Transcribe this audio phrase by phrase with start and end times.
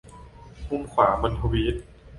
[0.69, 1.75] มุมขวาบนทวีต